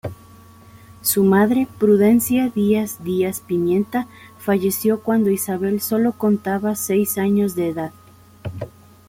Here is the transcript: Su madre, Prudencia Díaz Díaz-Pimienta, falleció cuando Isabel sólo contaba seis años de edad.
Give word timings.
Su 1.03 1.23
madre, 1.23 1.67
Prudencia 1.77 2.49
Díaz 2.49 3.03
Díaz-Pimienta, 3.03 4.07
falleció 4.39 5.01
cuando 5.01 5.29
Isabel 5.29 5.79
sólo 5.79 6.13
contaba 6.13 6.73
seis 6.73 7.19
años 7.19 7.53
de 7.53 7.67
edad. 7.67 7.91